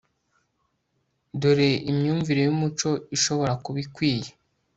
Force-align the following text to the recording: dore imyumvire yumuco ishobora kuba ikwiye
dore 1.39 1.69
imyumvire 1.91 2.39
yumuco 2.43 2.89
ishobora 3.15 3.53
kuba 3.63 3.77
ikwiye 3.85 4.29